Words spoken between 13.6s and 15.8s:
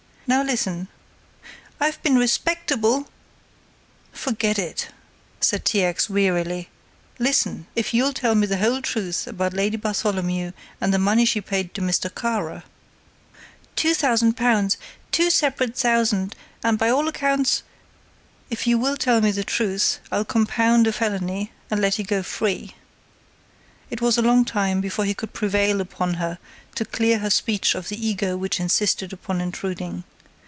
"Two thousand pounds two separate